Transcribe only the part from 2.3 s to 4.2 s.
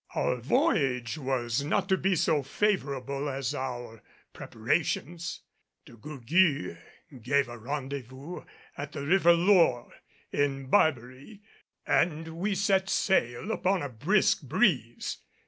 favorable as our